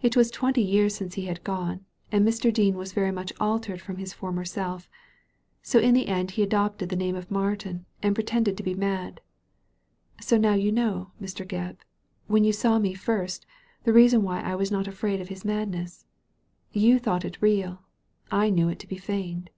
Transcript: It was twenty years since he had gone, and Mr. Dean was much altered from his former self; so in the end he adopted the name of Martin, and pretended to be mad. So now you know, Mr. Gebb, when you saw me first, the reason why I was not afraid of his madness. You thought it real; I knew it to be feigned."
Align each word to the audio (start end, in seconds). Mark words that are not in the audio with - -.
It 0.00 0.16
was 0.16 0.30
twenty 0.30 0.62
years 0.62 0.94
since 0.94 1.16
he 1.16 1.26
had 1.26 1.44
gone, 1.44 1.84
and 2.10 2.26
Mr. 2.26 2.50
Dean 2.50 2.76
was 2.78 2.96
much 2.96 3.30
altered 3.38 3.78
from 3.78 3.98
his 3.98 4.14
former 4.14 4.42
self; 4.42 4.88
so 5.60 5.78
in 5.78 5.92
the 5.92 6.08
end 6.08 6.30
he 6.30 6.42
adopted 6.42 6.88
the 6.88 6.96
name 6.96 7.14
of 7.14 7.30
Martin, 7.30 7.84
and 8.02 8.14
pretended 8.14 8.56
to 8.56 8.62
be 8.62 8.72
mad. 8.74 9.20
So 10.18 10.38
now 10.38 10.54
you 10.54 10.72
know, 10.72 11.10
Mr. 11.20 11.46
Gebb, 11.46 11.76
when 12.26 12.42
you 12.42 12.54
saw 12.54 12.78
me 12.78 12.94
first, 12.94 13.44
the 13.84 13.92
reason 13.92 14.22
why 14.22 14.40
I 14.40 14.54
was 14.54 14.72
not 14.72 14.88
afraid 14.88 15.20
of 15.20 15.28
his 15.28 15.44
madness. 15.44 16.06
You 16.72 16.98
thought 16.98 17.26
it 17.26 17.42
real; 17.42 17.82
I 18.30 18.48
knew 18.48 18.70
it 18.70 18.78
to 18.78 18.88
be 18.88 18.96
feigned." 18.96 19.50